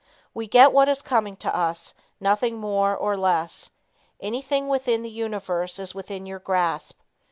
We 0.33 0.47
get 0.47 0.73
what 0.73 0.89
is 0.89 1.03
coming 1.03 1.35
to 1.35 1.55
us, 1.55 1.93
nothing 2.19 2.57
more 2.57 2.97
or 2.97 3.15
less. 3.15 3.69
Anything 4.19 4.67
within 4.67 5.03
the 5.03 5.11
universe 5.11 5.77
is 5.77 5.93
within 5.93 6.25
your 6.25 6.39
grasp. 6.39 6.99